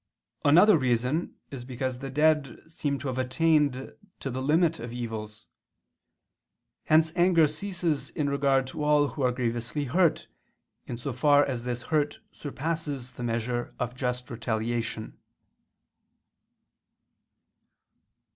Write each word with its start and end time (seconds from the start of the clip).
Another 0.43 0.79
reason 0.79 1.35
is 1.51 1.63
because 1.63 1.99
the 1.99 2.09
dead 2.09 2.59
seem 2.67 2.97
to 2.97 3.07
have 3.07 3.19
attained 3.19 3.93
to 4.19 4.31
the 4.31 4.41
limit 4.41 4.79
of 4.79 4.91
evils. 4.91 5.45
Hence 6.85 7.13
anger 7.15 7.47
ceases 7.47 8.09
in 8.09 8.27
regard 8.27 8.65
to 8.65 8.83
all 8.83 9.09
who 9.09 9.21
are 9.21 9.31
grievously 9.31 9.83
hurt, 9.83 10.25
in 10.87 10.97
so 10.97 11.13
far 11.13 11.45
as 11.45 11.65
this 11.65 11.83
hurt 11.83 12.19
surpasses 12.31 13.13
the 13.13 13.21
measure 13.21 13.75
of 13.77 13.93
just 13.93 14.27
retaliation. 14.31 15.19